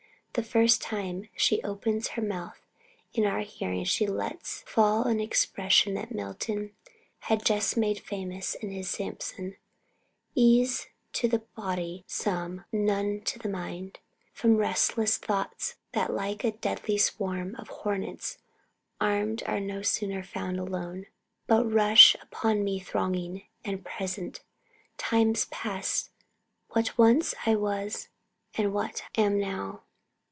[0.33, 2.65] The first time she opens her mouth
[3.13, 6.71] in our hearing she lets fall an expression that Milton
[7.27, 9.57] had just made famous in his Samson
[10.33, 13.99] "Ease to the body some, none to the mind
[14.31, 18.37] From restless thoughts, that like a deadly swarm Of hornets
[19.01, 21.07] armed no sooner found alone,
[21.45, 24.39] But rush upon me thronging, and present
[24.97, 26.09] Times past,
[26.69, 28.07] what once I was,
[28.55, 29.83] and what am now."